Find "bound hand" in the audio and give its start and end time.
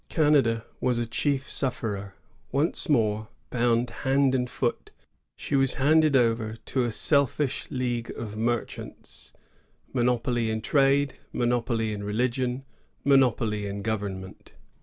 3.51-4.33